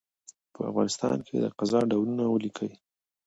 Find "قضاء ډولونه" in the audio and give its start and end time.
1.59-2.23